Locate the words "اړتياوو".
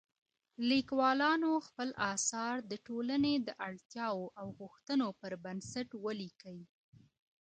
3.67-4.33